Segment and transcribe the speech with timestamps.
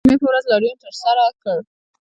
[0.03, 1.57] موږ د جمعې په ورځ لاریون ترسره کړ